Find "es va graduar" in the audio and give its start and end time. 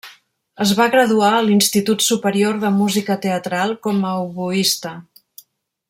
0.63-1.27